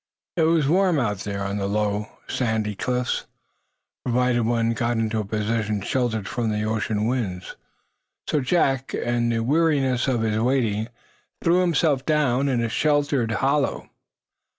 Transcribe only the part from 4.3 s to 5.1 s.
one got